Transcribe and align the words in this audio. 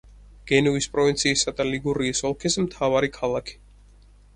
გენუის 0.51 0.87
პროვინციისა 0.95 1.55
და 1.61 1.69
ლიგურიის 1.69 2.25
ოლქის 2.31 2.59
მთავარი 2.67 3.13
ქალაქი. 3.23 3.61